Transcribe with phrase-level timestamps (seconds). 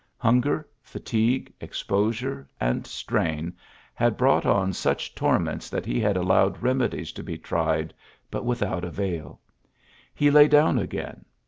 [0.17, 3.55] Hunger, fatigue, exposure, and strain
[3.93, 7.93] had brought on such torments that he had allowed remedies to be tried,
[8.31, 9.39] but without avail.
[10.15, 11.23] He lay down again.